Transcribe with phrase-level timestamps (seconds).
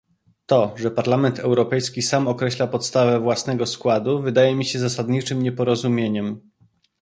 [0.45, 6.41] To, że Parlament Europejski sam określa podstawę własnego składu wydaje mi się zasadniczym nieporozumieniem